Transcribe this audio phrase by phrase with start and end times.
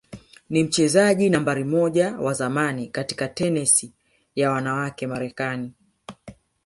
[0.49, 3.93] ni mchezaji nambari moja wa zamani katika tenisi
[4.35, 5.73] ya wanawake Marekani